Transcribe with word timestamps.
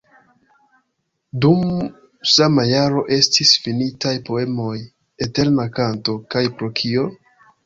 Dum 1.43 1.59
sama 2.35 2.65
jaro 2.71 3.03
estis 3.17 3.51
finitaj 3.67 4.15
poemoj 4.31 4.73
"Eterna 5.27 5.69
kanto" 5.79 6.19
kaj 6.35 6.45
"Pro 6.57 6.73
kio?". 6.83 7.07